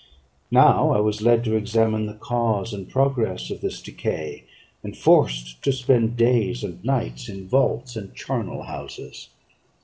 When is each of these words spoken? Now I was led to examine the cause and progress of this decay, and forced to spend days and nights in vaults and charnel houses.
Now 0.49 0.89
I 0.93 0.99
was 0.99 1.21
led 1.21 1.43
to 1.43 1.55
examine 1.55 2.07
the 2.07 2.15
cause 2.15 2.73
and 2.73 2.89
progress 2.89 3.51
of 3.51 3.61
this 3.61 3.79
decay, 3.79 4.45
and 4.81 4.97
forced 4.97 5.61
to 5.63 5.71
spend 5.71 6.17
days 6.17 6.63
and 6.63 6.83
nights 6.83 7.29
in 7.29 7.47
vaults 7.47 7.95
and 7.95 8.11
charnel 8.15 8.63
houses. 8.63 9.29